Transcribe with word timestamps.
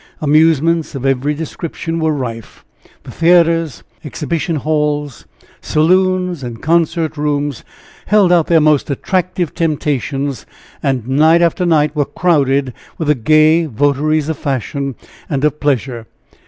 Amusements 0.19 0.95
of 0.95 1.05
every 1.05 1.35
description 1.35 1.99
were 1.99 2.11
rife. 2.11 2.65
The 3.03 3.11
theatres, 3.11 3.83
exhibition 4.03 4.55
halls, 4.55 5.27
saloons 5.61 6.41
and 6.41 6.59
concert 6.59 7.17
rooms 7.17 7.63
held 8.07 8.31
out 8.31 8.47
their 8.47 8.59
most 8.59 8.89
attractive 8.89 9.53
temptations, 9.53 10.47
and 10.81 11.07
night 11.07 11.43
after 11.43 11.67
night 11.67 11.95
were 11.95 12.05
crowded 12.05 12.73
with 12.97 13.09
the 13.09 13.13
gay 13.13 13.67
votaries 13.67 14.27
of 14.27 14.39
fashion 14.39 14.95
and 15.29 15.43
of 15.45 15.59
pleasure. 15.59 16.07